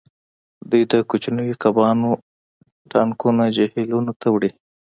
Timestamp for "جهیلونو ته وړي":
3.55-4.51